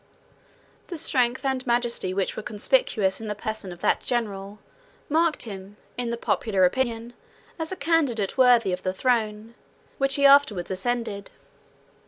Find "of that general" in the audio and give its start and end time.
3.71-4.57